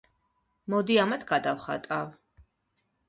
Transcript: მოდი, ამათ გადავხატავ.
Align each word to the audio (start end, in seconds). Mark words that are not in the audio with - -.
მოდი, 0.73 0.97
ამათ 1.03 1.25
გადავხატავ. 1.33 2.11